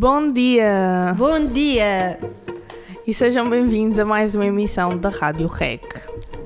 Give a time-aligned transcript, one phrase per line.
[0.00, 1.14] Bom dia!
[1.14, 2.18] Bom dia!
[3.06, 5.82] E sejam bem-vindos a mais uma emissão da Rádio REC.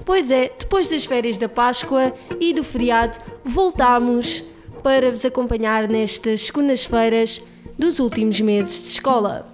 [0.05, 4.43] Pois é, depois das férias da Páscoa e do feriado, voltamos
[4.83, 7.41] para vos acompanhar nestas segundas-feiras
[7.79, 9.47] dos últimos meses de escola.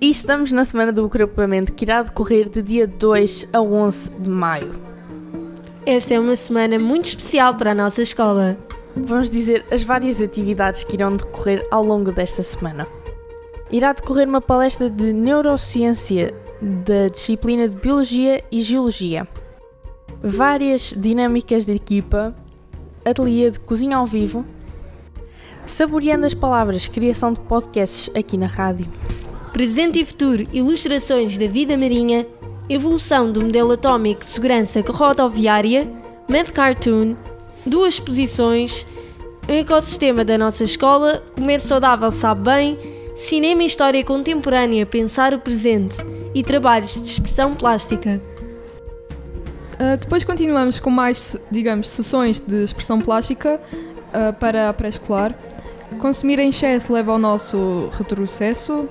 [0.00, 4.30] E estamos na semana do agrupamento que irá decorrer de dia 2 a 11 de
[4.30, 4.80] maio.
[5.84, 8.56] Esta é uma semana muito especial para a nossa escola.
[8.94, 12.86] Vamos dizer as várias atividades que irão decorrer ao longo desta semana.
[13.70, 19.26] Irá decorrer uma palestra de neurociência da disciplina de Biologia e Geologia.
[20.22, 22.34] Várias dinâmicas de equipa,
[23.04, 24.44] ateliê de cozinha ao vivo,
[25.66, 28.86] saboreando as palavras, criação de podcasts aqui na rádio.
[29.54, 32.26] Presente e futuro, ilustrações da vida marinha,
[32.68, 35.90] evolução do modelo atómico de segurança rodoviária,
[36.28, 37.16] Math Cartoon,
[37.64, 38.86] duas exposições,
[39.48, 42.78] um ecossistema da nossa escola, comer saudável sabe bem,
[43.16, 45.96] cinema e história contemporânea, pensar o presente
[46.34, 48.20] e trabalhos de expressão plástica.
[49.74, 53.60] Uh, depois continuamos com mais, digamos, sessões de expressão plástica
[54.08, 55.34] uh, para a pré-escolar.
[55.98, 58.88] Consumir em excesso leva ao nosso retrocesso,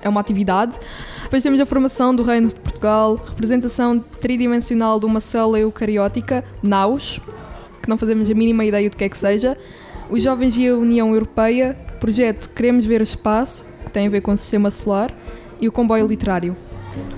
[0.00, 0.78] é uma atividade.
[1.22, 7.20] Depois temos a formação do Reino de Portugal, representação tridimensional de uma célula eucariótica, NAUS,
[7.88, 9.56] que não fazemos a mínima ideia do que é que seja.
[10.10, 14.20] Os Jovens e a União Europeia, projeto Queremos Ver o Espaço, que tem a ver
[14.20, 15.10] com o Sistema Solar,
[15.58, 16.54] e o Comboio Literário.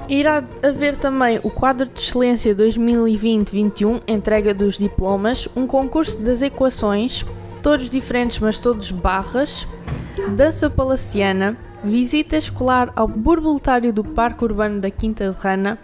[0.09, 7.25] Irá haver também o quadro de excelência 2020-21, entrega dos diplomas, um concurso das equações,
[7.63, 9.67] todos diferentes mas todos barras,
[10.37, 15.79] dança palaciana, visita escolar ao borboletário do Parque Urbano da Quinta de Rana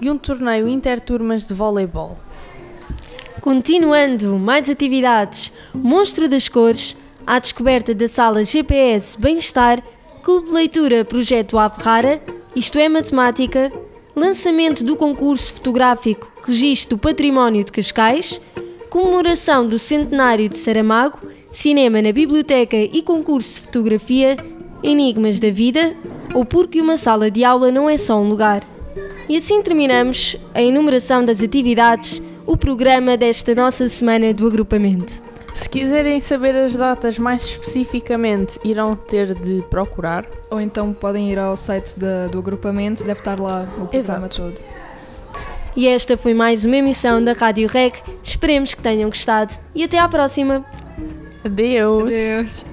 [0.00, 2.16] e um torneio interturmas de voleibol.
[3.40, 5.50] Continuando, mais atividades.
[5.74, 6.94] Monstro das Cores,
[7.26, 9.82] à descoberta da sala GPS Bem-Estar,
[10.22, 12.22] Clube de Leitura Projeto Ave Rara,
[12.54, 13.72] isto é Matemática,
[14.14, 18.38] lançamento do concurso fotográfico Registro do Património de Cascais,
[18.90, 21.18] comemoração do centenário de Saramago,
[21.50, 24.36] cinema na biblioteca e concurso de fotografia,
[24.82, 25.96] enigmas da vida
[26.34, 28.62] ou porque uma sala de aula não é só um lugar.
[29.30, 35.22] E assim terminamos a enumeração das atividades, o programa desta nossa semana do agrupamento.
[35.54, 40.26] Se quiserem saber as datas mais especificamente, irão ter de procurar.
[40.50, 44.42] Ou então podem ir ao site da- do agrupamento, deve estar lá o programa Exato.
[44.42, 44.58] todo.
[45.76, 47.94] E esta foi mais uma emissão da Rádio Rec.
[48.20, 50.64] Esperemos que tenham gostado e até à próxima!
[51.44, 52.02] Adeus!
[52.12, 52.64] Adeus.